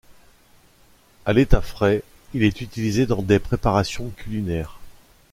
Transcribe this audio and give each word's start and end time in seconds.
À 1.27 1.33
l'état 1.33 1.61
frais 1.61 2.01
il 2.33 2.41
est 2.41 2.61
utilisé 2.61 3.05
dans 3.05 3.21
des 3.21 3.37
préparations 3.37 4.09
culinaires. 4.09 4.79